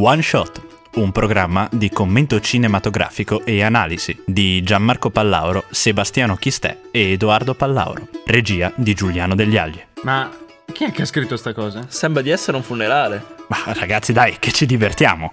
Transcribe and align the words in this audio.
One 0.00 0.22
Shot, 0.22 0.62
un 0.94 1.10
programma 1.10 1.68
di 1.72 1.90
commento 1.90 2.38
cinematografico 2.38 3.44
e 3.44 3.64
analisi 3.64 4.16
di 4.24 4.62
Gianmarco 4.62 5.10
Pallauro, 5.10 5.64
Sebastiano 5.70 6.36
Chistè 6.36 6.82
e 6.92 7.10
Edoardo 7.10 7.54
Pallauro, 7.54 8.06
regia 8.26 8.72
di 8.76 8.94
Giuliano 8.94 9.34
Degli 9.34 9.56
Agli. 9.56 9.82
Ma 10.02 10.30
chi 10.72 10.84
è 10.84 10.92
che 10.92 11.02
ha 11.02 11.06
scritto 11.06 11.36
sta 11.36 11.52
cosa? 11.52 11.84
Sembra 11.88 12.22
di 12.22 12.30
essere 12.30 12.56
un 12.56 12.62
funerale. 12.62 13.24
Ma 13.48 13.58
ragazzi 13.72 14.12
dai, 14.12 14.36
che 14.38 14.52
ci 14.52 14.66
divertiamo! 14.66 15.32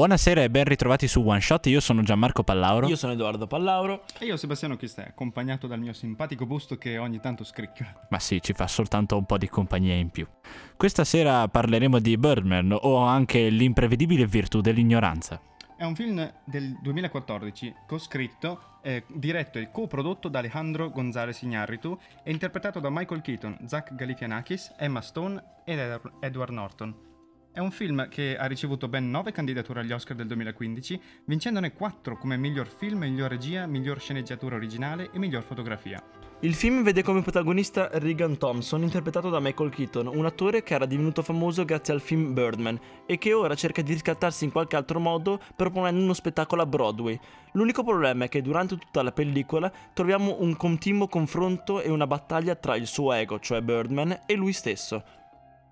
Buonasera 0.00 0.42
e 0.42 0.48
ben 0.48 0.64
ritrovati 0.64 1.06
su 1.06 1.20
One 1.20 1.42
Shot, 1.42 1.66
io 1.66 1.78
sono 1.78 2.00
Gianmarco 2.00 2.42
Pallauro. 2.42 2.88
Io 2.88 2.96
sono 2.96 3.12
Edoardo 3.12 3.46
Pallauro. 3.46 4.04
E 4.18 4.24
io 4.24 4.38
Sebastiano 4.38 4.76
Chistè, 4.76 5.02
accompagnato 5.08 5.66
dal 5.66 5.78
mio 5.78 5.92
simpatico 5.92 6.46
busto 6.46 6.78
che 6.78 6.96
ogni 6.96 7.20
tanto 7.20 7.44
scricchiola. 7.44 8.06
Ma 8.08 8.18
sì, 8.18 8.40
ci 8.40 8.54
fa 8.54 8.66
soltanto 8.66 9.18
un 9.18 9.26
po' 9.26 9.36
di 9.36 9.46
compagnia 9.50 9.94
in 9.94 10.08
più. 10.08 10.26
Questa 10.74 11.04
sera 11.04 11.46
parleremo 11.48 11.98
di 11.98 12.16
Birdman 12.16 12.74
o 12.80 12.96
anche 12.96 13.50
l'imprevedibile 13.50 14.24
virtù 14.24 14.62
dell'ignoranza. 14.62 15.38
È 15.76 15.84
un 15.84 15.94
film 15.94 16.32
del 16.46 16.78
2014, 16.80 17.74
coscritto, 17.86 18.78
eh, 18.80 19.04
diretto 19.06 19.58
e 19.58 19.70
coprodotto 19.70 20.28
da 20.28 20.38
Alejandro 20.38 20.88
González 20.88 21.42
Iñárritu 21.42 21.94
e 22.24 22.30
interpretato 22.30 22.80
da 22.80 22.88
Michael 22.90 23.20
Keaton, 23.20 23.58
Zach 23.66 23.94
Galifianakis, 23.94 24.72
Emma 24.78 25.02
Stone 25.02 25.44
ed 25.66 26.00
Edward 26.20 26.52
Norton. 26.52 27.08
È 27.52 27.58
un 27.58 27.72
film 27.72 28.08
che 28.08 28.36
ha 28.36 28.46
ricevuto 28.46 28.86
ben 28.86 29.10
9 29.10 29.32
candidature 29.32 29.80
agli 29.80 29.90
Oscar 29.90 30.14
del 30.14 30.28
2015, 30.28 31.00
vincendone 31.24 31.72
4 31.72 32.16
come 32.16 32.36
miglior 32.36 32.68
film, 32.68 32.98
miglior 32.98 33.28
regia, 33.28 33.66
miglior 33.66 33.98
sceneggiatura 33.98 34.54
originale 34.54 35.10
e 35.12 35.18
miglior 35.18 35.42
fotografia. 35.42 36.00
Il 36.42 36.54
film 36.54 36.84
vede 36.84 37.02
come 37.02 37.22
protagonista 37.22 37.90
Regan 37.94 38.38
Thompson, 38.38 38.82
interpretato 38.82 39.30
da 39.30 39.40
Michael 39.40 39.70
Keaton, 39.70 40.06
un 40.06 40.24
attore 40.26 40.62
che 40.62 40.74
era 40.74 40.86
divenuto 40.86 41.22
famoso 41.22 41.64
grazie 41.64 41.92
al 41.92 42.00
film 42.00 42.34
Birdman 42.34 42.78
e 43.04 43.18
che 43.18 43.32
ora 43.32 43.56
cerca 43.56 43.82
di 43.82 43.94
riscattarsi 43.94 44.44
in 44.44 44.52
qualche 44.52 44.76
altro 44.76 45.00
modo 45.00 45.40
proponendo 45.56 46.04
uno 46.04 46.14
spettacolo 46.14 46.62
a 46.62 46.66
Broadway. 46.66 47.18
L'unico 47.54 47.82
problema 47.82 48.26
è 48.26 48.28
che 48.28 48.42
durante 48.42 48.78
tutta 48.78 49.02
la 49.02 49.10
pellicola 49.10 49.72
troviamo 49.92 50.36
un 50.38 50.56
continuo 50.56 51.08
confronto 51.08 51.80
e 51.80 51.90
una 51.90 52.06
battaglia 52.06 52.54
tra 52.54 52.76
il 52.76 52.86
suo 52.86 53.12
ego, 53.12 53.40
cioè 53.40 53.60
Birdman, 53.60 54.20
e 54.24 54.34
lui 54.36 54.52
stesso. 54.52 55.02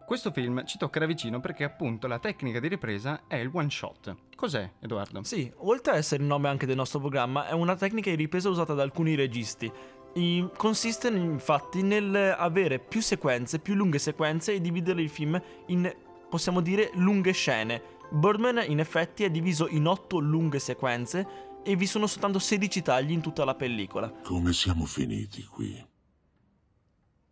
Questo 0.08 0.32
film 0.32 0.64
ci 0.64 0.78
tocca 0.78 1.00
da 1.00 1.04
vicino 1.04 1.38
perché 1.38 1.64
appunto 1.64 2.06
la 2.06 2.18
tecnica 2.18 2.60
di 2.60 2.68
ripresa 2.68 3.24
è 3.26 3.36
il 3.36 3.50
one 3.52 3.68
shot. 3.68 4.16
Cos'è, 4.34 4.72
Edoardo? 4.80 5.22
Sì, 5.22 5.52
oltre 5.56 5.92
ad 5.92 5.98
essere 5.98 6.22
il 6.22 6.26
nome 6.26 6.48
anche 6.48 6.64
del 6.64 6.76
nostro 6.76 6.98
programma, 6.98 7.46
è 7.46 7.52
una 7.52 7.76
tecnica 7.76 8.08
di 8.08 8.16
ripresa 8.16 8.48
usata 8.48 8.72
da 8.72 8.82
alcuni 8.82 9.14
registi. 9.14 9.70
I, 10.14 10.48
consiste 10.56 11.08
infatti 11.08 11.82
nel 11.82 12.34
avere 12.38 12.78
più 12.78 13.02
sequenze, 13.02 13.58
più 13.58 13.74
lunghe 13.74 13.98
sequenze 13.98 14.54
e 14.54 14.62
dividere 14.62 15.02
il 15.02 15.10
film 15.10 15.38
in, 15.66 15.94
possiamo 16.30 16.62
dire, 16.62 16.90
lunghe 16.94 17.32
scene. 17.32 17.82
Birdman 18.08 18.64
in 18.66 18.80
effetti 18.80 19.24
è 19.24 19.30
diviso 19.30 19.68
in 19.68 19.86
8 19.86 20.20
lunghe 20.20 20.58
sequenze 20.58 21.60
e 21.62 21.76
vi 21.76 21.86
sono 21.86 22.06
soltanto 22.06 22.38
16 22.38 22.80
tagli 22.80 23.10
in 23.10 23.20
tutta 23.20 23.44
la 23.44 23.54
pellicola. 23.54 24.10
Come 24.24 24.54
siamo 24.54 24.86
finiti 24.86 25.44
qui? 25.44 25.86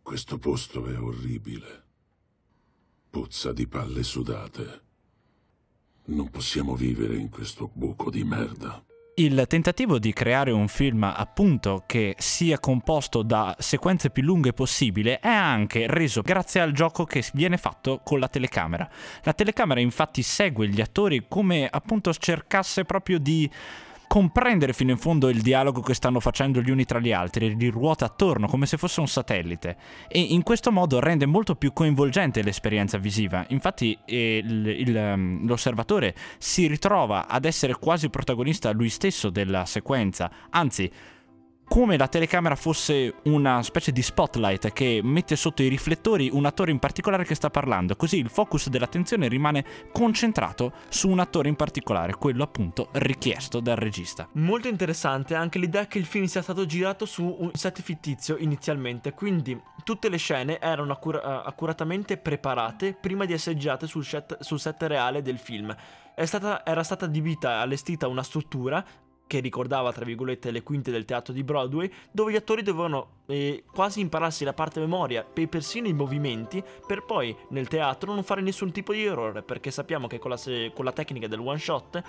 Questo 0.03 0.37
posto 0.37 0.85
è 0.85 0.95
orribile. 0.95 1.85
Puzza 3.09 3.53
di 3.53 3.67
palle 3.67 4.03
sudate. 4.03 4.81
Non 6.05 6.29
possiamo 6.29 6.75
vivere 6.75 7.15
in 7.15 7.29
questo 7.29 7.69
buco 7.73 8.09
di 8.09 8.23
merda. 8.23 8.83
Il 9.15 9.45
tentativo 9.47 9.97
di 9.97 10.13
creare 10.13 10.51
un 10.51 10.67
film 10.67 11.03
appunto 11.03 11.83
che 11.87 12.13
sia 12.19 12.59
composto 12.59 13.23
da 13.23 13.55
sequenze 13.57 14.11
più 14.11 14.21
lunghe 14.21 14.53
possibile 14.53 15.19
è 15.19 15.29
anche 15.29 15.87
reso 15.87 16.21
grazie 16.21 16.61
al 16.61 16.71
gioco 16.71 17.03
che 17.03 17.23
viene 17.33 17.57
fatto 17.57 18.01
con 18.03 18.19
la 18.19 18.27
telecamera. 18.27 18.87
La 19.23 19.33
telecamera 19.33 19.79
infatti 19.79 20.21
segue 20.21 20.67
gli 20.67 20.81
attori 20.81 21.25
come 21.27 21.67
appunto 21.67 22.13
cercasse 22.13 22.85
proprio 22.85 23.17
di 23.17 23.49
comprendere 24.07 24.73
fino 24.73 24.91
in 24.91 24.97
fondo 24.97 25.29
il 25.29 25.41
dialogo 25.41 25.81
che 25.81 25.93
stanno 25.93 26.19
facendo 26.19 26.61
gli 26.61 26.71
uni 26.71 26.85
tra 26.85 26.99
gli 26.99 27.11
altri, 27.11 27.55
li 27.55 27.67
ruota 27.67 28.05
attorno 28.05 28.47
come 28.47 28.65
se 28.65 28.77
fosse 28.77 28.99
un 28.99 29.07
satellite 29.07 29.77
e 30.07 30.19
in 30.19 30.43
questo 30.43 30.71
modo 30.71 30.99
rende 30.99 31.25
molto 31.25 31.55
più 31.55 31.73
coinvolgente 31.73 32.41
l'esperienza 32.41 32.97
visiva. 32.97 33.45
Infatti 33.49 33.97
eh, 34.05 34.41
il, 34.43 34.67
il, 34.67 34.97
ehm, 34.97 35.45
l'osservatore 35.45 36.15
si 36.37 36.67
ritrova 36.67 37.27
ad 37.27 37.45
essere 37.45 37.75
quasi 37.75 38.09
protagonista 38.09 38.71
lui 38.71 38.89
stesso 38.89 39.29
della 39.29 39.65
sequenza, 39.65 40.31
anzi 40.49 40.89
come 41.67 41.97
la 41.97 42.07
telecamera 42.07 42.55
fosse 42.55 43.15
una 43.23 43.61
specie 43.61 43.91
di 43.91 44.01
spotlight 44.01 44.71
che 44.71 45.01
mette 45.03 45.35
sotto 45.35 45.61
i 45.61 45.67
riflettori 45.67 46.29
un 46.31 46.45
attore 46.45 46.71
in 46.71 46.79
particolare 46.79 47.25
che 47.25 47.35
sta 47.35 47.49
parlando, 47.49 47.95
così 47.95 48.17
il 48.17 48.29
focus 48.29 48.69
dell'attenzione 48.69 49.27
rimane 49.27 49.65
concentrato 49.91 50.71
su 50.89 51.09
un 51.09 51.19
attore 51.19 51.49
in 51.49 51.55
particolare, 51.55 52.15
quello 52.15 52.43
appunto 52.43 52.89
richiesto 52.93 53.59
dal 53.59 53.75
regista. 53.75 54.27
Molto 54.33 54.67
interessante 54.67 55.35
anche 55.35 55.59
l'idea 55.59 55.87
che 55.87 55.97
il 55.97 56.05
film 56.05 56.25
sia 56.25 56.41
stato 56.41 56.65
girato 56.65 57.05
su 57.05 57.23
un 57.39 57.51
set 57.53 57.81
fittizio 57.81 58.37
inizialmente, 58.37 59.13
quindi 59.13 59.59
tutte 59.83 60.09
le 60.09 60.17
scene 60.17 60.59
erano 60.59 60.93
accura- 60.93 61.21
eh, 61.21 61.47
accuratamente 61.47 62.17
preparate 62.17 62.93
prima 62.93 63.25
di 63.25 63.33
essere 63.33 63.57
girate 63.57 63.87
sul 63.87 64.05
set, 64.05 64.41
sul 64.41 64.59
set 64.59 64.81
reale 64.83 65.21
del 65.21 65.37
film. 65.37 65.75
Stata, 66.23 66.65
era 66.65 66.81
stata 66.81 67.05
adibita 67.05 67.51
e 67.51 67.61
allestita 67.61 68.07
una 68.07 68.23
struttura 68.23 68.83
che 69.27 69.39
ricordava 69.39 69.91
tra 69.91 70.05
virgolette 70.05 70.51
le 70.51 70.63
quinte 70.63 70.89
del 70.89 71.05
teatro 71.05 71.33
di 71.33 71.43
Broadway, 71.43 71.91
dove 72.11 72.31
gli 72.31 72.35
attori 72.35 72.63
dovevano 72.63 73.17
eh, 73.27 73.63
quasi 73.71 73.99
impararsi 73.99 74.43
la 74.43 74.53
parte 74.53 74.79
memoria 74.79 75.27
e 75.33 75.47
persino 75.47 75.87
i 75.87 75.93
movimenti 75.93 76.63
per 76.85 77.03
poi 77.03 77.35
nel 77.49 77.67
teatro 77.67 78.13
non 78.13 78.23
fare 78.23 78.41
nessun 78.41 78.71
tipo 78.71 78.93
di 78.93 79.03
errore, 79.03 79.43
perché 79.43 79.69
sappiamo 79.69 80.07
che 80.07 80.17
con 80.17 80.31
la, 80.31 80.37
se- 80.37 80.71
con 80.73 80.85
la 80.85 80.93
tecnica 80.93 81.27
del 81.27 81.39
one 81.39 81.59
shot 81.59 82.03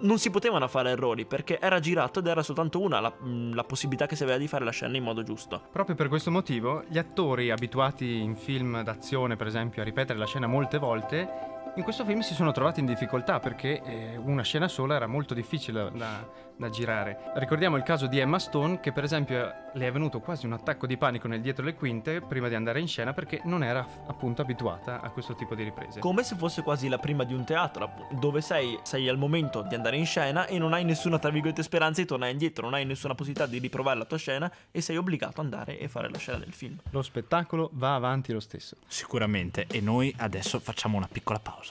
non 0.00 0.18
si 0.18 0.30
potevano 0.30 0.68
fare 0.68 0.90
errori 0.90 1.24
perché 1.24 1.58
era 1.60 1.80
girato 1.80 2.20
ed 2.20 2.26
era 2.26 2.42
soltanto 2.42 2.80
una 2.80 3.00
la, 3.00 3.12
la, 3.52 3.64
possibilità 3.64 4.06
che 4.06 4.16
si 4.16 4.22
aveva 4.22 4.38
di 4.38 4.46
fare 4.46 4.64
la 4.64 4.70
scena 4.70 4.96
in 4.96 5.02
modo 5.02 5.22
giusto. 5.22 5.60
Proprio 5.70 5.96
per 5.96 6.08
questo 6.08 6.30
motivo, 6.30 6.84
gli 6.88 6.98
attori 6.98 7.50
abituati 7.50 8.20
in 8.20 8.36
film 8.36 8.82
d'azione, 8.82 9.36
per 9.36 9.46
esempio, 9.46 9.82
a 9.82 9.84
ripetere 9.84 10.18
la 10.18 10.26
scena 10.26 10.46
molte 10.46 10.78
volte, 10.78 11.51
in 11.74 11.84
questo 11.84 12.04
film 12.04 12.20
si 12.20 12.34
sono 12.34 12.52
trovati 12.52 12.80
in 12.80 12.86
difficoltà 12.86 13.40
perché 13.40 13.80
eh, 13.82 14.16
una 14.18 14.42
scena 14.42 14.68
sola 14.68 14.94
era 14.94 15.06
molto 15.06 15.32
difficile 15.32 15.90
da, 15.94 16.22
da, 16.54 16.68
girare. 16.68 17.32
Ricordiamo 17.34 17.76
il 17.76 17.82
caso 17.82 18.06
di 18.06 18.18
Emma 18.18 18.38
Stone 18.38 18.78
che 18.80 18.92
per 18.92 19.04
esempio 19.04 19.52
le 19.72 19.86
è 19.86 19.90
venuto 19.90 20.20
quasi 20.20 20.44
un 20.44 20.52
attacco 20.52 20.86
di 20.86 20.98
panico 20.98 21.28
nel 21.28 21.40
dietro 21.40 21.64
le 21.64 21.74
quinte 21.74 22.20
prima 22.20 22.48
di 22.48 22.54
andare 22.54 22.78
in 22.78 22.88
scena 22.88 23.14
perché 23.14 23.40
non 23.44 23.64
era 23.64 23.86
appunto 24.06 24.42
abituata 24.42 25.00
a 25.00 25.08
questo 25.08 25.34
tipo 25.34 25.54
di 25.54 25.62
riprese. 25.62 26.00
Come 26.00 26.22
se 26.22 26.36
fosse 26.36 26.62
quasi 26.62 26.88
la 26.88 26.98
prima 26.98 27.24
di 27.24 27.32
un 27.32 27.44
teatro 27.44 28.06
dove 28.10 28.42
sei, 28.42 28.78
sei 28.82 29.08
al 29.08 29.16
momento 29.16 29.62
di 29.62 29.74
andare 29.74 29.96
in 29.96 30.04
scena 30.04 30.46
e 30.46 30.58
non 30.58 30.74
hai 30.74 30.84
nessuna 30.84 31.18
tra 31.18 31.30
virgolette 31.30 31.62
speranza 31.62 32.02
di 32.02 32.06
tornare 32.06 32.32
indietro, 32.32 32.64
non 32.64 32.74
hai 32.74 32.84
nessuna 32.84 33.14
possibilità 33.14 33.46
di 33.46 33.58
riprovare 33.58 33.96
la 33.96 34.04
tua 34.04 34.18
scena 34.18 34.52
e 34.70 34.82
sei 34.82 34.98
obbligato 34.98 35.40
ad 35.40 35.46
andare 35.46 35.78
e 35.78 35.88
fare 35.88 36.10
la 36.10 36.18
scena 36.18 36.36
del 36.36 36.52
film. 36.52 36.76
Lo 36.90 37.00
spettacolo 37.00 37.70
va 37.72 37.94
avanti 37.94 38.30
lo 38.30 38.40
stesso. 38.40 38.76
Sicuramente 38.86 39.66
e 39.68 39.80
noi 39.80 40.14
adesso 40.18 40.60
facciamo 40.60 40.98
una 40.98 41.08
piccola 41.10 41.38
pausa. 41.38 41.61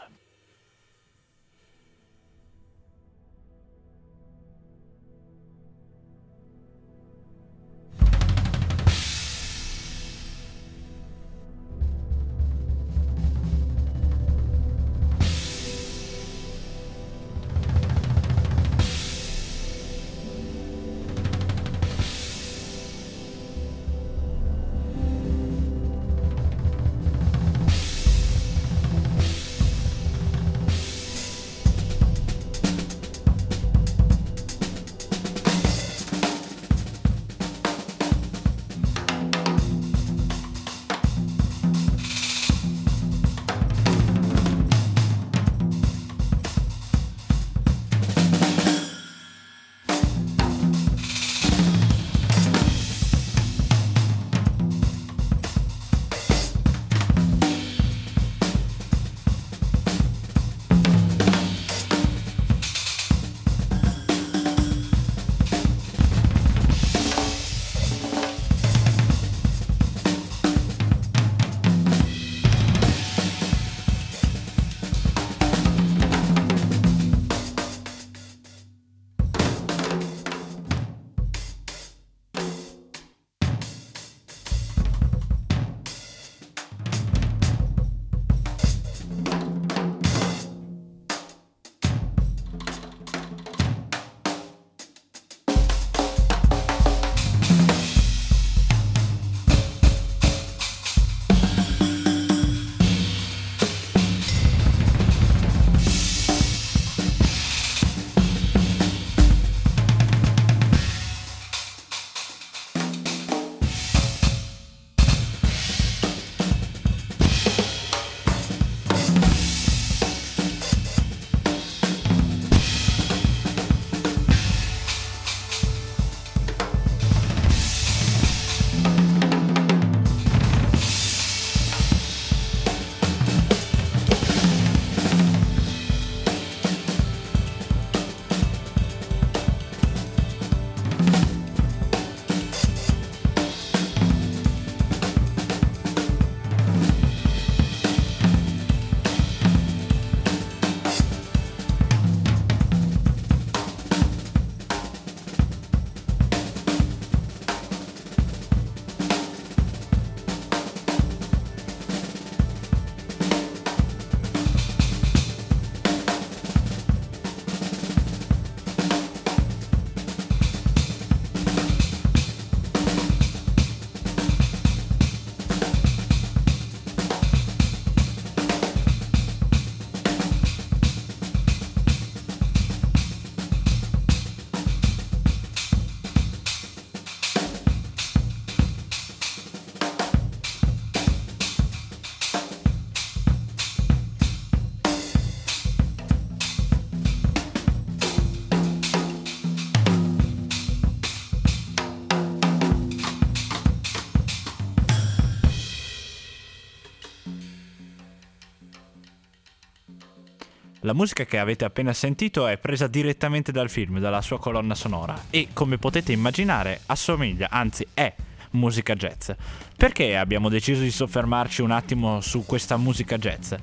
La 210.84 210.94
musica 210.94 211.26
che 211.26 211.38
avete 211.38 211.64
appena 211.64 211.94
sentito 211.94 212.48
è 212.48 212.58
presa 212.58 212.88
direttamente 212.88 213.52
dal 213.52 213.70
film, 213.70 214.00
dalla 214.00 214.22
sua 214.22 214.40
colonna 214.40 214.74
sonora 214.74 215.26
e 215.30 215.50
come 215.54 215.78
potete 215.78 216.12
immaginare 216.12 216.82
assomiglia, 216.88 217.50
anzi 217.52 217.86
è 217.94 218.12
musica 218.52 218.96
jazz. 218.96 219.30
Perché 219.78 220.18
abbiamo 220.18 220.50
deciso 220.50 220.82
di 220.82 220.90
soffermarci 220.90 221.62
un 221.62 221.70
attimo 221.70 222.20
su 222.22 222.48
questa 222.48 222.78
musica 222.78 223.20
jazz? 223.20 223.54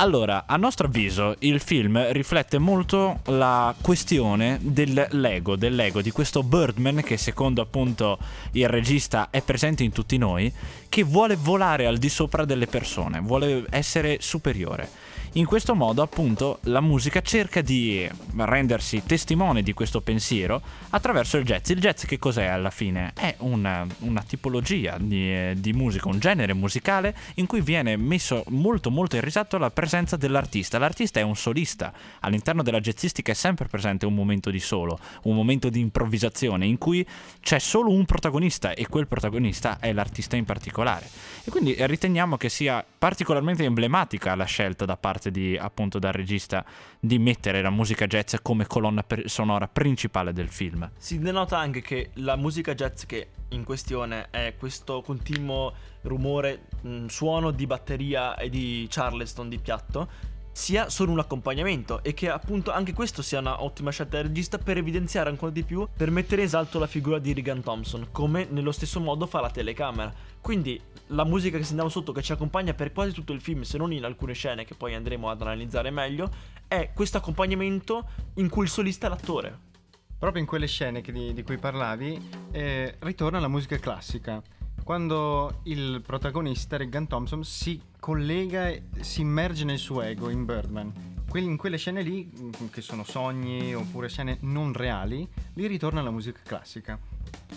Allora, 0.00 0.44
a 0.46 0.56
nostro 0.56 0.86
avviso, 0.86 1.34
il 1.40 1.60
film 1.60 2.12
riflette 2.12 2.56
molto 2.56 3.20
la 3.26 3.74
questione 3.82 4.56
dell'ego, 4.62 5.56
dell'ego 5.56 6.00
di 6.00 6.10
questo 6.10 6.42
Birdman 6.42 7.02
che 7.02 7.18
secondo 7.18 7.60
appunto 7.60 8.18
il 8.52 8.66
regista 8.66 9.28
è 9.28 9.42
presente 9.42 9.82
in 9.82 9.92
tutti 9.92 10.16
noi, 10.16 10.50
che 10.88 11.02
vuole 11.02 11.36
volare 11.36 11.84
al 11.84 11.98
di 11.98 12.08
sopra 12.08 12.46
delle 12.46 12.66
persone, 12.66 13.20
vuole 13.20 13.66
essere 13.68 14.16
superiore. 14.22 14.88
In 15.34 15.44
questo 15.44 15.76
modo, 15.76 16.02
appunto, 16.02 16.58
la 16.62 16.80
musica 16.80 17.20
cerca 17.20 17.60
di 17.60 18.08
rendersi 18.36 19.04
testimone 19.06 19.62
di 19.62 19.72
questo 19.74 20.00
pensiero 20.00 20.60
attraverso 20.90 21.36
il 21.36 21.44
jazz. 21.44 21.68
Il 21.68 21.78
jazz 21.78 22.04
che 22.04 22.18
cos'è 22.18 22.46
alla 22.46 22.70
fine? 22.70 23.12
È 23.14 23.36
una, 23.38 23.86
una 23.98 24.24
tipologia 24.26 24.96
di, 24.98 25.60
di, 25.60 25.72
musica, 25.72 26.08
un 26.08 26.18
genere 26.18 26.52
musicale 26.52 27.14
in 27.34 27.46
cui 27.46 27.60
viene 27.60 27.96
messo 27.96 28.42
molto 28.48 28.90
molto 28.90 29.14
in 29.14 29.22
risalto 29.22 29.56
la 29.56 29.70
presenza 29.70 29.89
dell'artista. 30.16 30.78
L'artista 30.78 31.20
è 31.20 31.22
un 31.22 31.36
solista. 31.36 31.92
All'interno 32.20 32.62
della 32.62 32.80
jazzistica 32.80 33.32
è 33.32 33.34
sempre 33.34 33.66
presente 33.66 34.06
un 34.06 34.14
momento 34.14 34.50
di 34.50 34.60
solo, 34.60 34.98
un 35.24 35.34
momento 35.34 35.68
di 35.68 35.80
improvvisazione 35.80 36.66
in 36.66 36.78
cui 36.78 37.06
c'è 37.40 37.58
solo 37.58 37.90
un 37.90 38.04
protagonista 38.04 38.72
e 38.72 38.86
quel 38.86 39.08
protagonista 39.08 39.78
è 39.80 39.92
l'artista 39.92 40.36
in 40.36 40.44
particolare. 40.44 41.08
E 41.44 41.50
quindi 41.50 41.74
riteniamo 41.78 42.36
che 42.36 42.48
sia 42.48 42.84
particolarmente 42.98 43.64
emblematica 43.64 44.34
la 44.34 44.44
scelta 44.44 44.84
da 44.84 44.96
parte 44.96 45.30
di, 45.30 45.56
appunto 45.56 45.98
dal 45.98 46.12
regista 46.12 46.64
di 46.98 47.18
mettere 47.18 47.62
la 47.62 47.70
musica 47.70 48.06
jazz 48.06 48.36
come 48.42 48.66
colonna 48.66 49.02
per- 49.02 49.28
sonora 49.28 49.66
principale 49.66 50.32
del 50.32 50.48
film. 50.48 50.88
Si 50.96 51.18
denota 51.18 51.58
anche 51.58 51.82
che 51.82 52.10
la 52.14 52.36
musica 52.36 52.74
jazz 52.74 53.04
che 53.04 53.28
in 53.50 53.64
questione 53.64 54.28
è 54.30 54.54
questo 54.58 55.02
continuo 55.02 55.72
rumore, 56.02 56.66
mh, 56.80 57.06
suono 57.06 57.50
di 57.50 57.66
batteria 57.66 58.36
e 58.36 58.48
di 58.48 58.86
charleston 58.90 59.48
di 59.48 59.58
piatto 59.58 60.08
sia 60.52 60.88
solo 60.88 61.12
un 61.12 61.20
accompagnamento 61.20 62.02
e 62.02 62.12
che 62.12 62.28
appunto 62.28 62.70
anche 62.72 62.92
questo 62.92 63.22
sia 63.22 63.38
una 63.38 63.62
ottima 63.62 63.90
scelta 63.90 64.16
del 64.16 64.26
regista 64.26 64.58
per 64.58 64.76
evidenziare 64.76 65.30
ancora 65.30 65.52
di 65.52 65.62
più, 65.62 65.88
per 65.96 66.10
mettere 66.10 66.42
in 66.42 66.48
salto 66.48 66.78
la 66.78 66.86
figura 66.86 67.18
di 67.18 67.32
Regan 67.32 67.62
Thompson, 67.62 68.08
come 68.10 68.46
nello 68.50 68.72
stesso 68.72 69.00
modo 69.00 69.26
fa 69.26 69.40
la 69.40 69.50
telecamera. 69.50 70.12
Quindi 70.40 70.80
la 71.08 71.24
musica 71.24 71.56
che 71.56 71.64
sentiamo 71.64 71.88
sotto 71.88 72.12
che 72.12 72.22
ci 72.22 72.32
accompagna 72.32 72.74
per 72.74 72.92
quasi 72.92 73.12
tutto 73.12 73.32
il 73.32 73.40
film, 73.40 73.62
se 73.62 73.78
non 73.78 73.92
in 73.92 74.04
alcune 74.04 74.32
scene 74.32 74.64
che 74.64 74.74
poi 74.74 74.94
andremo 74.94 75.30
ad 75.30 75.40
analizzare 75.40 75.90
meglio, 75.90 76.30
è 76.66 76.90
questo 76.92 77.18
accompagnamento 77.18 78.08
in 78.34 78.48
cui 78.48 78.64
il 78.64 78.70
solista 78.70 79.06
è 79.06 79.10
l'attore. 79.10 79.69
Proprio 80.20 80.42
in 80.42 80.46
quelle 80.46 80.66
scene 80.66 81.00
di, 81.00 81.32
di, 81.32 81.42
cui 81.42 81.56
parlavi, 81.56 82.30
eh, 82.52 82.94
ritorna 83.00 83.40
la 83.40 83.48
musica 83.48 83.78
classica 83.78 84.40
quando 84.90 85.60
il 85.64 86.02
protagonista, 86.04 86.76
Regan 86.76 87.06
Thompson, 87.06 87.44
si 87.44 87.80
collega 88.00 88.68
e 88.68 88.82
si 89.00 89.20
immerge 89.20 89.64
nel 89.64 89.78
suo 89.78 90.02
ego 90.02 90.30
in 90.30 90.44
Birdman. 90.44 90.92
in 91.32 91.56
quelle 91.56 91.76
scene 91.76 92.02
lì, 92.02 92.28
mm, 92.28 92.66
che 92.72 92.80
sono 92.80 93.04
sogni 93.04 93.72
oppure 93.72 94.08
scene 94.08 94.38
non 94.40 94.72
reali, 94.72 95.26
lì 95.54 95.66
ritorna 95.66 96.02
la 96.02 96.10
musica 96.10 96.40
classica. 96.44 96.98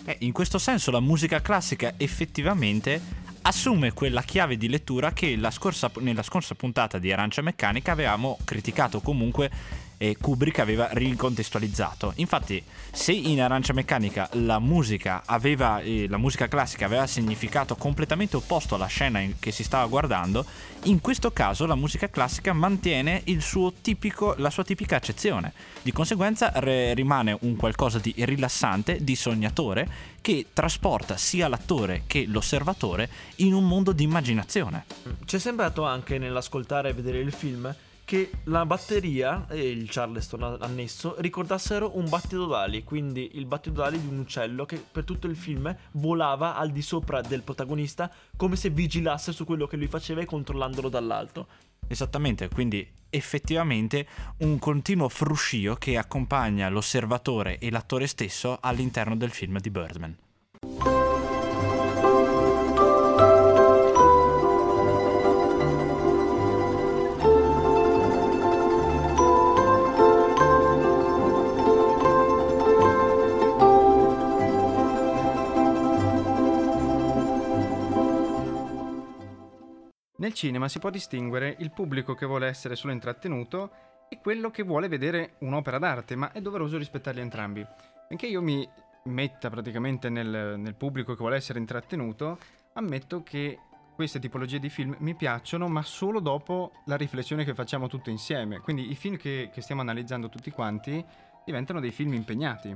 Eh, 0.04 0.16
in 0.20 0.32
questo 0.32 0.58
senso 0.58 0.90
la 0.90 1.00
musica 1.00 1.40
classica 1.42 1.94
effettivamente 1.96 3.00
assume 3.42 3.92
quella 3.92 4.22
chiave 4.22 4.56
di 4.56 4.68
lettura 4.68 5.12
che 5.12 5.36
scorsa, 5.50 5.90
nella 5.98 6.22
scorsa 6.22 6.54
puntata 6.54 6.98
di 6.98 7.12
Arancia 7.12 7.42
Meccanica 7.42 7.92
avevamo 7.92 8.38
criticato 8.44 9.00
comunque 9.00 9.50
e 9.96 10.16
Kubrick 10.20 10.58
aveva 10.58 10.88
ricontestualizzato. 10.92 12.12
Infatti, 12.16 12.62
se 12.92 13.12
in 13.12 13.40
Arancia 13.40 13.72
Meccanica 13.72 14.28
la 14.32 14.58
musica, 14.58 15.22
aveva, 15.24 15.80
eh, 15.80 16.06
la 16.08 16.18
musica 16.18 16.48
classica 16.48 16.86
aveva 16.86 17.06
significato 17.06 17.74
completamente 17.76 18.36
opposto 18.36 18.74
alla 18.74 18.86
scena 18.86 19.22
che 19.38 19.50
si 19.50 19.64
stava 19.64 19.86
guardando, 19.86 20.44
in 20.84 21.00
questo 21.00 21.32
caso 21.32 21.66
la 21.66 21.74
musica 21.74 22.08
classica 22.08 22.52
mantiene 22.52 23.22
tipico, 23.80 24.34
la 24.38 24.50
sua 24.50 24.64
tipica 24.64 24.96
accezione. 24.96 25.52
Di 25.82 25.92
conseguenza 25.92 26.52
re, 26.54 26.94
rimane 26.94 27.36
un 27.40 27.56
qualcosa 27.56 27.98
di 27.98 28.14
rilassante, 28.16 29.02
di 29.02 29.16
sognatore, 29.16 30.12
che 30.20 30.46
trasporta 30.52 31.16
sia 31.16 31.48
l'attore 31.48 32.04
che 32.06 32.24
l'osservatore 32.26 33.08
in 33.36 33.52
un 33.52 33.66
mondo 33.66 33.92
di 33.92 34.04
immaginazione. 34.04 34.84
Ci 35.24 35.36
è 35.36 35.38
sembrato 35.38 35.84
anche 35.84 36.18
nell'ascoltare 36.18 36.88
e 36.88 36.92
vedere 36.94 37.18
il 37.18 37.32
film 37.32 37.74
che 38.04 38.30
la 38.44 38.66
batteria 38.66 39.46
e 39.48 39.70
il 39.70 39.88
Charleston 39.90 40.58
annesso 40.60 41.14
ricordassero 41.18 41.96
un 41.96 42.08
battito 42.08 42.46
d'ali, 42.46 42.84
quindi 42.84 43.30
il 43.34 43.46
battito 43.46 43.76
d'ali 43.76 44.00
di 44.00 44.06
un 44.06 44.18
uccello 44.18 44.64
che 44.66 44.82
per 44.90 45.04
tutto 45.04 45.26
il 45.26 45.36
film 45.36 45.74
volava 45.92 46.56
al 46.56 46.70
di 46.70 46.82
sopra 46.82 47.20
del 47.20 47.42
protagonista 47.42 48.10
come 48.36 48.56
se 48.56 48.70
vigilasse 48.70 49.32
su 49.32 49.44
quello 49.44 49.66
che 49.66 49.76
lui 49.76 49.88
faceva 49.88 50.20
e 50.20 50.26
controllandolo 50.26 50.88
dall'alto. 50.88 51.46
Esattamente, 51.86 52.48
quindi 52.48 52.86
effettivamente 53.10 54.06
un 54.38 54.58
continuo 54.58 55.08
fruscio 55.08 55.74
che 55.74 55.96
accompagna 55.96 56.68
l'osservatore 56.68 57.58
e 57.58 57.70
l'attore 57.70 58.06
stesso 58.06 58.58
all'interno 58.60 59.16
del 59.16 59.30
film 59.30 59.58
di 59.60 59.70
Birdman. 59.70 60.16
Nel 80.24 80.32
cinema 80.32 80.68
si 80.68 80.78
può 80.78 80.88
distinguere 80.88 81.54
il 81.58 81.70
pubblico 81.70 82.14
che 82.14 82.24
vuole 82.24 82.46
essere 82.46 82.76
solo 82.76 82.94
intrattenuto 82.94 83.70
e 84.08 84.20
quello 84.22 84.50
che 84.50 84.62
vuole 84.62 84.88
vedere 84.88 85.34
un'opera 85.40 85.76
d'arte, 85.76 86.16
ma 86.16 86.32
è 86.32 86.40
doveroso 86.40 86.78
rispettarli 86.78 87.20
entrambi. 87.20 87.62
Benché 88.08 88.26
io 88.26 88.40
mi 88.40 88.66
metta 89.04 89.50
praticamente 89.50 90.08
nel, 90.08 90.54
nel 90.56 90.74
pubblico 90.76 91.12
che 91.12 91.18
vuole 91.18 91.36
essere 91.36 91.58
intrattenuto, 91.58 92.38
ammetto 92.72 93.22
che 93.22 93.58
queste 93.94 94.18
tipologie 94.18 94.58
di 94.58 94.70
film 94.70 94.96
mi 95.00 95.14
piacciono, 95.14 95.68
ma 95.68 95.82
solo 95.82 96.20
dopo 96.20 96.72
la 96.86 96.96
riflessione 96.96 97.44
che 97.44 97.52
facciamo 97.52 97.86
tutti 97.86 98.10
insieme. 98.10 98.60
Quindi 98.60 98.90
i 98.90 98.94
film 98.94 99.18
che, 99.18 99.50
che 99.52 99.60
stiamo 99.60 99.82
analizzando 99.82 100.30
tutti 100.30 100.50
quanti 100.50 101.04
diventano 101.44 101.80
dei 101.80 101.90
film 101.90 102.14
impegnati. 102.14 102.74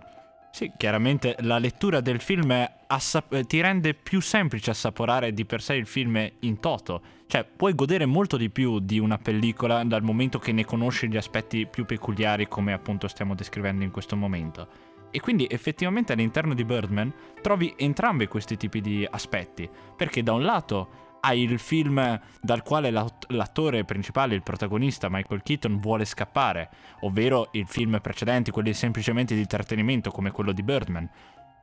Sì, 0.59 0.73
chiaramente 0.77 1.37
la 1.43 1.59
lettura 1.59 2.01
del 2.01 2.21
film 2.21 2.53
assap- 2.89 3.47
ti 3.47 3.61
rende 3.61 3.95
più 3.95 4.21
semplice 4.21 4.73
assaporare 4.73 5.33
di 5.33 5.45
per 5.45 5.63
sé 5.63 5.75
il 5.75 5.87
film 5.87 6.29
in 6.41 6.59
toto. 6.59 7.01
Cioè, 7.29 7.45
puoi 7.45 7.77
godere 7.77 8.07
molto 8.07 8.37
di 8.37 8.51
più 8.51 8.81
di 8.81 8.99
una 8.99 9.19
pellicola 9.19 9.85
dal 9.85 10.03
momento 10.03 10.41
che 10.41 10.51
ne 10.51 10.65
conosci 10.65 11.07
gli 11.07 11.17
aspetti 11.17 11.65
più 11.69 11.85
peculiari 11.85 12.49
come 12.49 12.73
appunto 12.73 13.07
stiamo 13.07 13.37
descrivendo 13.37 13.85
in 13.85 13.93
questo 13.93 14.17
momento. 14.17 14.67
E 15.13 15.21
quindi 15.21 15.47
effettivamente 15.49 16.13
all'interno 16.13 16.55
di 16.55 16.65
Birdman 16.65 17.15
trovi 17.41 17.73
entrambi 17.77 18.27
questi 18.27 18.57
tipi 18.57 18.81
di 18.81 19.07
aspetti, 19.09 19.71
perché 19.97 20.25
da 20.25 20.33
un 20.33 20.43
lato 20.43 20.89
hai 21.21 21.43
il 21.43 21.59
film 21.59 22.21
dal 22.41 22.63
quale 22.63 22.91
l'attore 22.91 23.85
principale, 23.85 24.35
il 24.35 24.43
protagonista 24.43 25.09
Michael 25.11 25.43
Keaton 25.43 25.79
vuole 25.79 26.05
scappare, 26.05 26.71
ovvero 27.01 27.49
il 27.53 27.67
film 27.67 27.99
precedenti, 28.01 28.51
quelli 28.51 28.73
semplicemente 28.75 29.35
di 29.35 29.41
intrattenimento 29.41 30.11
come 30.11 30.31
quello 30.31 30.53
di 30.53 30.63
Birdman. 30.63 31.09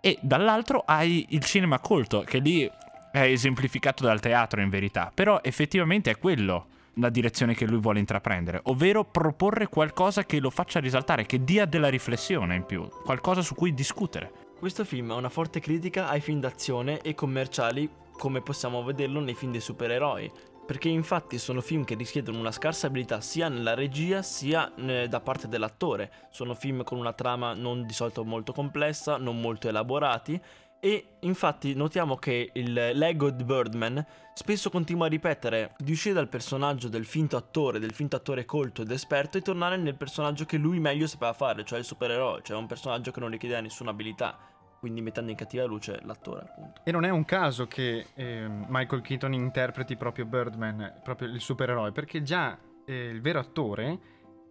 E 0.02 0.18
dall'altro 0.22 0.84
hai 0.86 1.26
il 1.30 1.44
cinema 1.44 1.80
colto, 1.80 2.22
che 2.22 2.40
lì 2.40 2.70
è 3.12 3.22
esemplificato 3.22 4.04
dal 4.04 4.20
teatro 4.20 4.62
in 4.62 4.70
verità, 4.70 5.12
però 5.14 5.40
effettivamente 5.42 6.12
è 6.12 6.18
quello 6.18 6.68
la 6.96 7.10
direzione 7.10 7.56
che 7.56 7.66
lui 7.66 7.80
vuole 7.80 8.00
intraprendere, 8.00 8.60
ovvero 8.64 9.04
proporre 9.04 9.68
qualcosa 9.68 10.26
che 10.26 10.40
lo 10.40 10.50
faccia 10.50 10.80
risaltare, 10.80 11.26
che 11.26 11.44
dia 11.44 11.66
della 11.66 11.90
riflessione 11.90 12.56
in 12.56 12.66
più, 12.66 12.88
qualcosa 13.04 13.42
su 13.42 13.56
cui 13.56 13.74
discutere. 13.74 14.32
Questo 14.58 14.86
film 14.86 15.12
ha 15.12 15.16
una 15.16 15.30
forte 15.30 15.60
critica 15.60 16.08
ai 16.08 16.22
film 16.22 16.40
d'azione 16.40 17.02
e 17.02 17.14
commerciali 17.14 17.90
come 18.18 18.42
possiamo 18.42 18.84
vederlo 18.84 19.20
nei 19.20 19.36
film 19.36 19.52
dei 19.52 19.62
supereroi, 19.62 20.32
perché 20.66 20.90
infatti 20.90 21.38
sono 21.38 21.62
film 21.62 21.84
che 21.84 21.96
richiedono 21.96 22.40
una 22.40 22.52
scarsa 22.52 22.88
abilità 22.88 23.22
sia 23.22 23.50
nella 23.50 23.76
regia 23.76 24.24
sia 24.24 24.74
eh, 24.76 25.08
da 25.08 25.20
parte 25.20 25.48
dell'attore, 25.48 26.12
sono 26.32 26.56
film 26.56 26.84
con 26.84 26.98
una 26.98 27.14
trama 27.14 27.54
non 27.54 27.86
di 27.86 27.94
solito 27.94 28.24
molto 28.24 28.52
complessa, 28.52 29.18
non 29.18 29.40
molto 29.40 29.68
elaborati. 29.68 30.42
E 30.80 31.16
infatti 31.22 31.74
notiamo 31.74 32.16
che 32.16 32.52
il 32.54 32.74
Lego 32.74 33.32
di 33.32 33.44
Birdman 33.44 34.06
spesso 34.36 34.70
continua 34.70 35.08
a 35.08 35.10
ripetere 35.10 35.74
di 35.80 35.94
uscire 35.94 36.14
dal 36.14 36.28
personaggio 36.28 36.90
del 36.90 37.06
finto 37.06 37.38
attore, 37.38 37.80
del 37.80 37.94
finto 37.94 38.16
attore 38.18 38.46
colto 38.46 38.84
ed 38.84 38.92
esperto 38.92 39.38
e 39.38 39.42
tornare 39.42 39.78
nel 39.78 39.96
personaggio 39.96 40.46
che 40.46 40.58
lui 40.58 40.80
meglio 40.80 41.08
sapeva 41.08 41.34
fare, 41.34 41.64
cioè 41.64 41.80
il 41.80 41.86
supereroe, 41.86 42.42
cioè 42.44 42.58
un 42.58 42.68
personaggio 42.68 43.10
che 43.10 43.20
non 43.20 43.32
richiede 43.32 43.60
nessuna 43.62 43.90
abilità 43.90 44.38
quindi 44.86 45.02
mettendo 45.02 45.32
in 45.32 45.36
cattiva 45.36 45.66
luce 45.66 46.00
l'attore 46.04 46.42
appunto. 46.42 46.82
E 46.84 46.92
non 46.92 47.06
è 47.06 47.10
un 47.10 47.26
caso 47.26 47.66
che 47.66 48.06
eh, 48.14 48.46
Michael 48.68 49.02
Keaton 49.02 49.34
interpreti 49.34 49.96
proprio 49.96 50.26
Birdman, 50.26 51.00
proprio 51.04 51.28
il 51.28 51.42
supereroe, 51.42 51.92
perché 51.92 52.22
già 52.22 52.56
eh, 52.86 53.10
il 53.10 53.20
vero 53.20 53.40
attore 53.40 54.00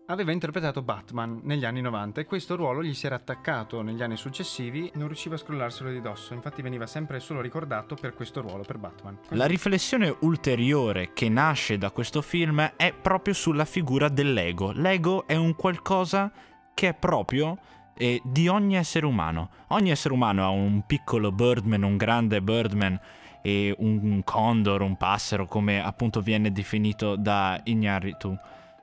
aveva 0.07 0.33
interpretato 0.33 0.83
Batman 0.83 1.43
negli 1.45 1.65
anni 1.65 1.81
90 1.81 2.21
e 2.21 2.25
questo 2.25 2.57
ruolo 2.57 2.83
gli 2.83 2.95
si 2.95 3.07
era 3.07 3.15
attaccato 3.15 3.81
negli 3.81 4.03
anni 4.03 4.17
successivi, 4.17 4.91
non 4.95 5.07
riusciva 5.07 5.37
a 5.37 5.39
scrollarselo 5.39 5.91
di 5.91 6.01
dosso, 6.01 6.35
infatti 6.35 6.63
veniva 6.63 6.89
sempre 6.89 7.21
solo 7.21 7.41
ricordato 7.41 7.95
per 7.95 8.13
questo 8.13 8.41
ruolo, 8.41 8.65
per 8.65 8.79
Batman. 8.79 9.17
La 9.29 9.47
riflessione 9.47 10.17
ulteriore 10.23 11.13
che 11.13 11.29
nasce 11.29 11.79
da 11.79 11.93
questo 11.93 12.23
film 12.23 12.73
è 12.75 12.93
proprio 12.93 13.35
sulla 13.35 13.65
figura 13.65 14.09
dell'ego. 14.09 14.73
L'ego 14.73 15.29
è 15.29 15.37
un 15.37 15.55
qualcosa 15.55 16.33
che 16.75 16.89
è 16.89 16.95
proprio 16.95 17.57
eh, 17.97 18.21
di 18.25 18.49
ogni 18.49 18.77
essere 18.77 19.07
umano. 19.07 19.51
Ogni 19.69 19.91
essere 19.91 20.15
umano 20.15 20.45
ha 20.45 20.49
un 20.49 20.85
piccolo 20.87 21.33
Birdman, 21.33 21.83
un 21.83 21.97
grande 21.97 22.43
Birdman 22.43 22.99
e 23.43 23.75
un 23.79 24.23
condor, 24.25 24.81
un 24.83 24.97
passero, 24.97 25.47
come 25.47 25.83
appunto 25.83 26.21
viene 26.21 26.53
definito 26.53 27.17
da 27.17 27.61
Ignaritu. 27.65 28.37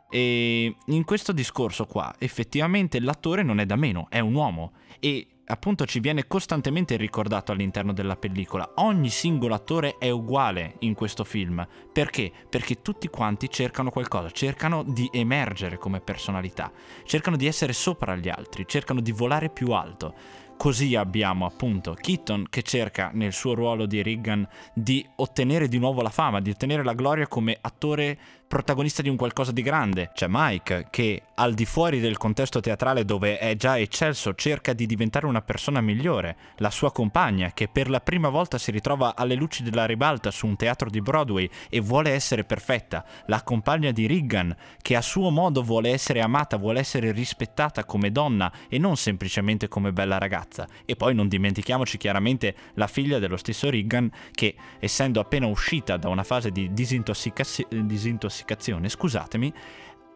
E 0.10 0.76
in 0.88 1.04
questo 1.06 1.32
discorso 1.32 1.86
qua, 1.86 2.14
effettivamente 2.18 3.00
l'attore 3.00 3.44
non 3.44 3.60
è 3.60 3.66
da 3.66 3.78
meno, 3.78 4.08
è 4.10 4.20
un 4.20 4.34
uomo 4.34 4.74
e 5.00 5.26
appunto 5.52 5.86
ci 5.86 6.00
viene 6.00 6.28
costantemente 6.28 6.96
ricordato 6.96 7.52
all'interno 7.52 7.92
della 7.94 8.16
pellicola. 8.16 8.72
Ogni 8.76 9.10
singolo 9.10 9.54
attore 9.54 9.98
è 9.98 10.10
uguale 10.10 10.76
in 10.80 10.94
questo 10.94 11.24
film. 11.24 11.68
Perché? 11.92 12.32
Perché 12.50 12.82
tutti 12.82 13.10
quanti 13.10 13.50
cercano 13.50 13.92
qualcosa, 13.92 14.32
cercano 14.32 14.84
di 14.84 15.10
emergere 15.12 15.78
come 15.78 16.00
personalità, 16.00 16.72
cercano 17.04 17.36
di 17.36 17.48
essere 17.48 17.74
sopra 17.74 18.16
gli 18.16 18.30
altri, 18.30 18.66
cercano 18.66 19.02
di 19.02 19.12
volare 19.12 19.50
più 19.50 19.72
alto. 19.72 20.14
Così 20.62 20.94
abbiamo 20.94 21.48
appunto 21.48 21.96
Keaton 22.00 22.46
che 22.48 22.62
cerca 22.62 23.10
nel 23.16 23.34
suo 23.34 23.56
ruolo 23.56 23.88
di 23.88 24.04
Regan 24.04 24.48
di 24.76 25.04
ottenere 25.16 25.68
di 25.68 25.80
nuovo 25.80 26.04
la 26.04 26.12
fama, 26.12 26.40
di 26.40 26.52
ottenere 26.52 26.84
la 26.84 26.94
gloria 26.94 27.26
come 27.26 27.58
attore 27.60 28.16
protagonista 28.52 29.02
di 29.02 29.08
un 29.08 29.16
qualcosa 29.16 29.54
di 29.54 29.62
grande. 29.62 30.12
C'è 30.14 30.28
Mike 30.30 30.88
che 30.92 31.24
al 31.36 31.54
di 31.54 31.66
fuori 31.66 32.02
del 32.02 32.18
contesto 32.18 32.60
teatrale 32.60 33.06
dove 33.06 33.40
è 33.40 33.56
già 33.56 33.80
eccelso 33.80 34.36
cerca 34.36 34.74
di 34.74 34.86
diventare 34.86 35.26
una 35.26 35.42
persona 35.42 35.80
migliore. 35.80 36.36
La 36.58 36.70
sua 36.70 36.92
compagna 36.92 37.54
che 37.54 37.68
per 37.70 37.90
la 37.90 38.02
prima 38.02 38.30
volta 38.30 38.58
si 38.58 38.70
ritrova 38.70 39.16
alle 39.16 39.36
luci 39.36 39.64
della 39.64 39.86
ribalta 39.86 40.30
su 40.30 40.46
un 40.46 40.58
teatro 40.58 40.90
di 40.90 41.02
Broadway 41.02 41.50
e 41.70 41.80
vuole 41.80 42.12
essere 42.12 42.44
perfetta. 42.44 43.06
La 43.28 43.42
compagna 43.42 43.92
di 43.92 44.06
Regan 44.06 44.56
che 44.82 44.98
a 44.98 45.02
suo 45.02 45.32
modo 45.32 45.64
vuole 45.64 45.90
essere 45.90 46.20
amata, 46.20 46.58
vuole 46.58 46.82
essere 46.82 47.14
rispettata 47.14 47.86
come 47.86 48.12
donna 48.12 48.52
e 48.68 48.78
non 48.78 48.98
semplicemente 48.98 49.70
come 49.70 49.94
bella 49.94 50.18
ragazza. 50.18 50.51
E 50.86 50.96
poi 50.96 51.16
non 51.16 51.28
dimentichiamoci 51.28 51.98
chiaramente 51.98 52.56
la 52.76 52.88
figlia 52.88 53.20
dello 53.20 53.38
stesso 53.38 53.70
Regan 53.70 54.12
che 54.32 54.56
essendo 54.80 55.20
appena 55.20 55.48
uscita 55.48 55.98
da 55.98 56.10
una 56.10 56.24
fase 56.24 56.52
di 56.52 56.74
disintossicazio- 56.74 57.68
disintossicazione 57.70 58.40
intossicazione, 58.52 58.90
scusatemi, 58.90 59.54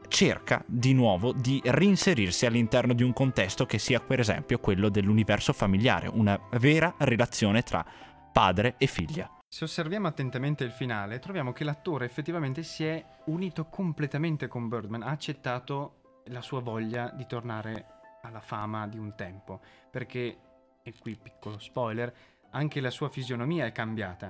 cerca 0.08 0.64
di 0.68 0.94
nuovo 0.94 1.34
di 1.34 1.62
reinserirsi 1.64 2.46
all'interno 2.46 2.94
di 2.94 3.04
un 3.04 3.14
contesto 3.14 3.66
che 3.66 3.80
sia 3.80 4.00
per 4.00 4.20
esempio 4.20 4.60
quello 4.60 4.90
dell'universo 4.90 5.54
familiare, 5.54 6.08
una 6.08 6.40
vera 6.60 6.94
relazione 7.00 7.64
tra 7.64 7.86
padre 8.32 8.76
e 8.78 8.86
figlia. 8.88 9.30
Se 9.48 9.64
osserviamo 9.64 10.08
attentamente 10.08 10.64
il 10.64 10.72
finale, 10.72 11.20
troviamo 11.20 11.54
che 11.54 11.64
l'attore 11.64 12.06
effettivamente 12.06 12.62
si 12.62 12.86
è 12.86 13.04
unito 13.26 13.66
completamente 13.66 14.48
con 14.48 14.68
Birdman, 14.68 15.02
ha 15.02 15.10
accettato 15.10 16.22
la 16.26 16.42
sua 16.42 16.60
voglia 16.60 17.12
di 17.16 17.26
tornare 17.26 17.95
alla 18.26 18.42
fama 18.42 18.88
di 18.88 18.98
un 18.98 19.16
tempo, 19.16 19.62
perché, 19.90 20.38
e 20.82 20.94
qui 21.00 21.18
piccolo 21.22 21.60
spoiler, 21.60 22.14
anche 22.52 22.80
la 22.80 22.90
sua 22.90 23.10
fisionomia 23.10 23.66
è 23.66 23.72
cambiata 23.72 24.30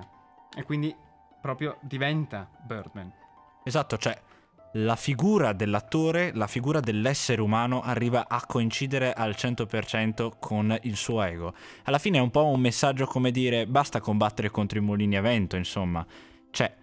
e 0.56 0.62
quindi 0.64 0.94
proprio 1.40 1.78
diventa 1.82 2.48
Birdman. 2.64 3.12
Esatto, 3.64 3.96
cioè 3.98 4.20
la 4.78 4.96
figura 4.96 5.52
dell'attore, 5.52 6.32
la 6.34 6.46
figura 6.46 6.80
dell'essere 6.80 7.40
umano 7.40 7.80
arriva 7.80 8.26
a 8.28 8.44
coincidere 8.46 9.12
al 9.12 9.30
100% 9.30 10.32
con 10.38 10.76
il 10.82 10.96
suo 10.96 11.22
ego. 11.22 11.54
Alla 11.84 11.98
fine 11.98 12.18
è 12.18 12.20
un 12.20 12.30
po' 12.30 12.46
un 12.46 12.60
messaggio 12.60 13.06
come 13.06 13.30
dire 13.30 13.66
basta 13.66 14.00
combattere 14.00 14.50
contro 14.50 14.78
i 14.78 14.82
mulini 14.82 15.16
a 15.16 15.22
vento, 15.22 15.56
insomma. 15.56 16.04
Cioè, 16.50 16.74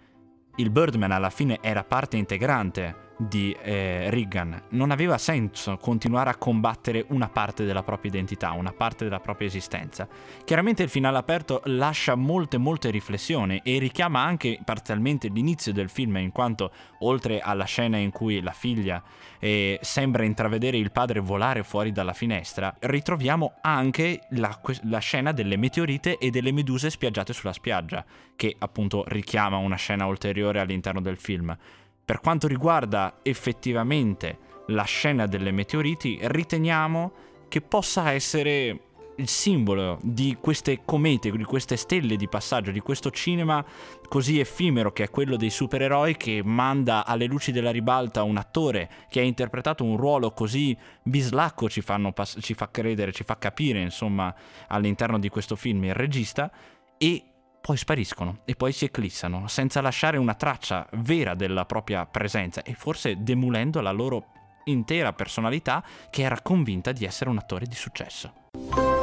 il 0.56 0.70
Birdman 0.70 1.12
alla 1.12 1.30
fine 1.30 1.58
era 1.60 1.84
parte 1.84 2.16
integrante 2.16 3.03
di 3.16 3.56
eh, 3.62 4.10
Reagan. 4.10 4.62
Non 4.70 4.90
aveva 4.90 5.18
senso 5.18 5.76
continuare 5.76 6.30
a 6.30 6.36
combattere 6.36 7.04
una 7.08 7.28
parte 7.28 7.64
della 7.64 7.82
propria 7.82 8.10
identità, 8.10 8.52
una 8.52 8.72
parte 8.72 9.04
della 9.04 9.20
propria 9.20 9.48
esistenza. 9.48 10.08
Chiaramente 10.44 10.82
il 10.82 10.88
finale 10.88 11.18
aperto 11.18 11.62
lascia 11.64 12.14
molte 12.14 12.58
molte 12.58 12.90
riflessioni 12.90 13.60
e 13.64 13.78
richiama 13.78 14.20
anche 14.20 14.58
parzialmente 14.64 15.28
l'inizio 15.28 15.72
del 15.72 15.88
film 15.88 16.16
in 16.16 16.32
quanto 16.32 16.72
oltre 17.00 17.40
alla 17.40 17.64
scena 17.64 17.96
in 17.96 18.10
cui 18.10 18.40
la 18.40 18.52
figlia 18.52 19.02
eh, 19.38 19.78
sembra 19.82 20.24
intravedere 20.24 20.76
il 20.76 20.90
padre 20.90 21.20
volare 21.20 21.62
fuori 21.62 21.92
dalla 21.92 22.12
finestra, 22.12 22.74
ritroviamo 22.78 23.54
anche 23.60 24.20
la, 24.30 24.58
la 24.84 24.98
scena 24.98 25.32
delle 25.32 25.56
meteorite 25.56 26.18
e 26.18 26.30
delle 26.30 26.52
meduse 26.52 26.90
spiaggiate 26.90 27.32
sulla 27.32 27.52
spiaggia, 27.52 28.04
che 28.36 28.54
appunto 28.58 29.04
richiama 29.06 29.56
una 29.56 29.76
scena 29.76 30.06
ulteriore 30.06 30.60
all'interno 30.60 31.00
del 31.00 31.18
film. 31.18 31.56
Per 32.04 32.20
quanto 32.20 32.46
riguarda 32.46 33.20
effettivamente 33.22 34.38
la 34.68 34.84
scena 34.84 35.26
delle 35.26 35.52
meteoriti, 35.52 36.18
riteniamo 36.22 37.12
che 37.48 37.60
possa 37.60 38.12
essere 38.12 38.80
il 39.16 39.28
simbolo 39.28 39.98
di 40.02 40.36
queste 40.40 40.80
comete, 40.84 41.30
di 41.30 41.44
queste 41.44 41.76
stelle 41.76 42.16
di 42.16 42.28
passaggio, 42.28 42.70
di 42.70 42.80
questo 42.80 43.10
cinema 43.10 43.64
così 44.08 44.40
effimero 44.40 44.92
che 44.92 45.04
è 45.04 45.10
quello 45.10 45.36
dei 45.36 45.50
supereroi 45.50 46.16
che 46.16 46.42
manda 46.44 47.06
alle 47.06 47.26
luci 47.26 47.52
della 47.52 47.70
ribalta 47.70 48.22
un 48.22 48.36
attore 48.36 48.90
che 49.08 49.20
ha 49.20 49.22
interpretato 49.22 49.84
un 49.84 49.96
ruolo 49.96 50.32
così 50.32 50.76
bislacco, 51.02 51.68
ci, 51.68 51.82
pass- 51.82 52.38
ci 52.40 52.54
fa 52.54 52.70
credere, 52.70 53.12
ci 53.12 53.24
fa 53.24 53.38
capire 53.38 53.80
insomma 53.80 54.34
all'interno 54.68 55.18
di 55.18 55.28
questo 55.28 55.56
film 55.56 55.84
il 55.84 55.94
regista 55.94 56.50
e 56.98 57.24
poi 57.64 57.78
spariscono 57.78 58.40
e 58.44 58.56
poi 58.56 58.72
si 58.72 58.84
eclissano 58.84 59.48
senza 59.48 59.80
lasciare 59.80 60.18
una 60.18 60.34
traccia 60.34 60.86
vera 60.96 61.34
della 61.34 61.64
propria 61.64 62.04
presenza 62.04 62.62
e 62.62 62.74
forse 62.74 63.22
demolendo 63.22 63.80
la 63.80 63.90
loro 63.90 64.26
intera 64.64 65.14
personalità 65.14 65.82
che 66.10 66.24
era 66.24 66.42
convinta 66.42 66.92
di 66.92 67.06
essere 67.06 67.30
un 67.30 67.38
attore 67.38 67.64
di 67.64 67.74
successo. 67.74 68.93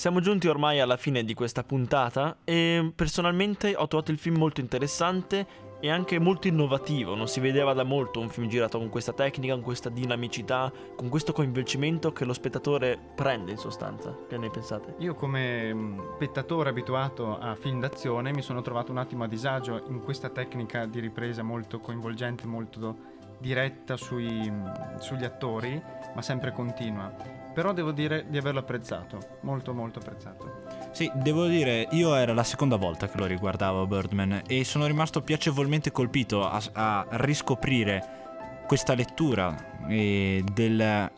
Siamo 0.00 0.20
giunti 0.20 0.48
ormai 0.48 0.80
alla 0.80 0.96
fine 0.96 1.24
di 1.24 1.34
questa 1.34 1.62
puntata 1.62 2.38
e 2.44 2.90
personalmente 2.96 3.74
ho 3.76 3.86
trovato 3.86 4.10
il 4.10 4.16
film 4.16 4.38
molto 4.38 4.62
interessante 4.62 5.46
e 5.78 5.90
anche 5.90 6.18
molto 6.18 6.48
innovativo, 6.48 7.14
non 7.14 7.28
si 7.28 7.38
vedeva 7.38 7.74
da 7.74 7.82
molto 7.84 8.18
un 8.18 8.30
film 8.30 8.48
girato 8.48 8.78
con 8.78 8.88
questa 8.88 9.12
tecnica, 9.12 9.52
con 9.52 9.62
questa 9.62 9.90
dinamicità, 9.90 10.72
con 10.96 11.10
questo 11.10 11.34
coinvolgimento 11.34 12.14
che 12.14 12.24
lo 12.24 12.32
spettatore 12.32 12.98
prende 13.14 13.50
in 13.50 13.58
sostanza. 13.58 14.16
Che 14.26 14.38
ne 14.38 14.48
pensate? 14.48 14.94
Io 15.00 15.14
come 15.14 15.74
mm, 15.74 16.14
spettatore 16.14 16.70
abituato 16.70 17.38
a 17.38 17.54
film 17.54 17.80
d'azione 17.80 18.32
mi 18.32 18.40
sono 18.40 18.62
trovato 18.62 18.92
un 18.92 18.96
attimo 18.96 19.24
a 19.24 19.28
disagio 19.28 19.84
in 19.88 20.00
questa 20.00 20.30
tecnica 20.30 20.86
di 20.86 20.98
ripresa 21.00 21.42
molto 21.42 21.78
coinvolgente, 21.78 22.46
molto 22.46 22.96
diretta 23.38 23.98
sui, 23.98 24.50
mm, 24.50 24.96
sugli 24.96 25.24
attori, 25.24 25.78
ma 26.14 26.22
sempre 26.22 26.52
continua 26.52 27.39
però 27.52 27.72
devo 27.72 27.92
dire 27.92 28.26
di 28.28 28.38
averlo 28.38 28.60
apprezzato, 28.60 29.38
molto 29.42 29.72
molto 29.74 29.98
apprezzato. 29.98 30.62
Sì, 30.92 31.10
devo 31.14 31.46
dire, 31.46 31.88
io 31.92 32.14
era 32.14 32.32
la 32.32 32.44
seconda 32.44 32.76
volta 32.76 33.08
che 33.08 33.18
lo 33.18 33.26
riguardavo 33.26 33.86
Birdman 33.86 34.42
e 34.46 34.64
sono 34.64 34.86
rimasto 34.86 35.22
piacevolmente 35.22 35.90
colpito 35.92 36.48
a, 36.48 36.60
a 36.72 37.06
riscoprire 37.12 38.18
questa 38.66 38.94
lettura 38.94 39.88
eh, 39.88 40.44
del, 40.52 41.10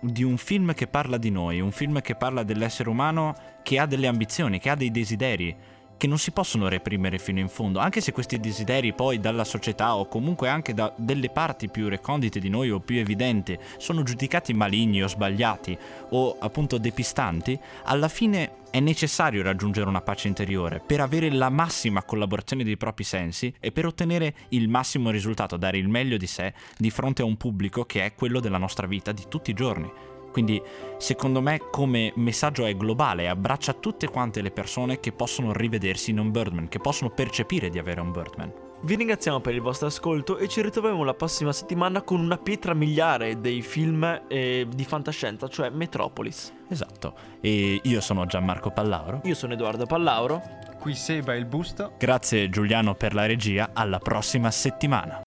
di 0.00 0.22
un 0.22 0.36
film 0.36 0.72
che 0.72 0.86
parla 0.86 1.18
di 1.18 1.30
noi, 1.30 1.60
un 1.60 1.72
film 1.72 2.00
che 2.00 2.14
parla 2.14 2.42
dell'essere 2.42 2.88
umano 2.88 3.34
che 3.62 3.78
ha 3.78 3.86
delle 3.86 4.06
ambizioni, 4.06 4.58
che 4.58 4.70
ha 4.70 4.76
dei 4.76 4.90
desideri 4.90 5.54
che 5.96 6.06
non 6.06 6.18
si 6.18 6.30
possono 6.30 6.68
reprimere 6.68 7.18
fino 7.18 7.38
in 7.38 7.48
fondo, 7.48 7.78
anche 7.78 8.00
se 8.00 8.12
questi 8.12 8.38
desideri 8.38 8.92
poi 8.92 9.20
dalla 9.20 9.44
società 9.44 9.96
o 9.96 10.06
comunque 10.06 10.48
anche 10.48 10.74
da 10.74 10.92
delle 10.96 11.30
parti 11.30 11.68
più 11.68 11.88
recondite 11.88 12.40
di 12.40 12.48
noi 12.48 12.70
o 12.70 12.80
più 12.80 12.98
evidenti 12.98 13.58
sono 13.78 14.02
giudicati 14.02 14.52
maligni 14.52 15.02
o 15.02 15.08
sbagliati 15.08 15.76
o 16.10 16.36
appunto 16.38 16.78
depistanti, 16.78 17.58
alla 17.84 18.08
fine 18.08 18.64
è 18.70 18.80
necessario 18.80 19.42
raggiungere 19.42 19.88
una 19.88 20.02
pace 20.02 20.28
interiore 20.28 20.82
per 20.84 21.00
avere 21.00 21.30
la 21.30 21.48
massima 21.48 22.02
collaborazione 22.02 22.64
dei 22.64 22.76
propri 22.76 23.04
sensi 23.04 23.52
e 23.58 23.72
per 23.72 23.86
ottenere 23.86 24.34
il 24.50 24.68
massimo 24.68 25.10
risultato, 25.10 25.56
dare 25.56 25.78
il 25.78 25.88
meglio 25.88 26.16
di 26.16 26.26
sé 26.26 26.52
di 26.76 26.90
fronte 26.90 27.22
a 27.22 27.24
un 27.24 27.36
pubblico 27.36 27.84
che 27.84 28.04
è 28.04 28.14
quello 28.14 28.40
della 28.40 28.58
nostra 28.58 28.86
vita 28.86 29.12
di 29.12 29.24
tutti 29.28 29.50
i 29.50 29.54
giorni. 29.54 29.90
Quindi 30.36 30.60
secondo 30.98 31.40
me 31.40 31.62
come 31.70 32.12
messaggio 32.16 32.66
è 32.66 32.76
globale, 32.76 33.26
abbraccia 33.26 33.72
tutte 33.72 34.06
quante 34.10 34.42
le 34.42 34.50
persone 34.50 35.00
che 35.00 35.10
possono 35.10 35.54
rivedersi 35.54 36.10
in 36.10 36.18
un 36.18 36.30
Birdman, 36.30 36.68
che 36.68 36.78
possono 36.78 37.08
percepire 37.08 37.70
di 37.70 37.78
avere 37.78 38.02
un 38.02 38.12
Birdman. 38.12 38.52
Vi 38.82 38.96
ringraziamo 38.96 39.40
per 39.40 39.54
il 39.54 39.62
vostro 39.62 39.86
ascolto 39.86 40.36
e 40.36 40.46
ci 40.48 40.60
ritroveremo 40.60 41.04
la 41.04 41.14
prossima 41.14 41.54
settimana 41.54 42.02
con 42.02 42.20
una 42.20 42.36
pietra 42.36 42.74
miliare 42.74 43.40
dei 43.40 43.62
film 43.62 44.24
eh, 44.28 44.66
di 44.70 44.84
fantascienza, 44.84 45.48
cioè 45.48 45.70
Metropolis. 45.70 46.52
Esatto. 46.68 47.14
E 47.40 47.80
io 47.82 48.00
sono 48.02 48.26
Gianmarco 48.26 48.70
Pallauro. 48.70 49.22
Io 49.24 49.34
sono 49.34 49.54
Edoardo 49.54 49.86
Pallauro. 49.86 50.42
Qui 50.78 50.94
Seba 50.94 51.34
il 51.34 51.46
busto. 51.46 51.94
Grazie 51.96 52.50
Giuliano 52.50 52.94
per 52.94 53.14
la 53.14 53.24
regia, 53.24 53.70
alla 53.72 53.98
prossima 54.00 54.50
settimana. 54.50 55.25